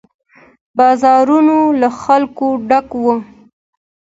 بازارونه 0.77 1.55
له 1.81 1.89
خلکو 2.01 2.47
ډک 2.69 2.87
وي. 3.03 3.15